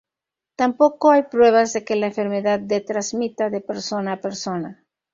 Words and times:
Tampoco 0.55 1.11
hay 1.11 1.21
pruebas 1.29 1.73
de 1.73 1.85
que 1.85 1.95
la 1.95 2.07
enfermedad 2.07 2.59
de 2.59 2.81
transmita 2.81 3.51
de 3.51 3.61
persona 3.61 4.13
a 4.13 4.19
persona. 4.19 4.83